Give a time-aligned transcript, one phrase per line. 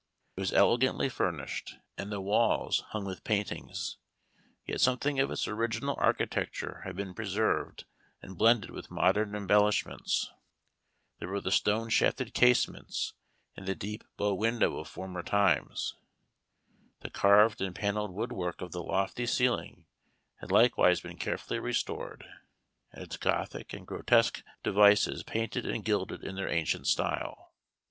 [0.35, 3.97] It was elegantly furnished, and the walls hung with paintings,
[4.65, 7.85] yet something of its original architecture had been preserved
[8.19, 10.31] and blended with modern embellishments.
[11.19, 13.13] There were the stone shafted casements
[13.55, 15.93] and the deep bow window of former times.
[17.01, 19.85] The carved and panelled wood work of the lofty ceiling
[20.37, 22.25] had likewise been carefully restored,
[22.91, 27.51] and its Gothic and grotesque devices painted and gilded in their ancient style.